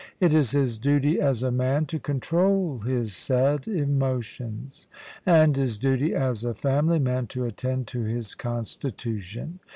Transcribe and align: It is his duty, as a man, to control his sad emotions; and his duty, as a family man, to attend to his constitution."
It 0.19 0.33
is 0.33 0.49
his 0.53 0.79
duty, 0.79 1.21
as 1.21 1.43
a 1.43 1.51
man, 1.51 1.85
to 1.85 1.99
control 1.99 2.79
his 2.79 3.15
sad 3.15 3.67
emotions; 3.67 4.87
and 5.27 5.55
his 5.55 5.77
duty, 5.77 6.15
as 6.15 6.43
a 6.43 6.55
family 6.55 6.97
man, 6.97 7.27
to 7.27 7.45
attend 7.45 7.85
to 7.89 8.01
his 8.01 8.33
constitution." 8.33 9.59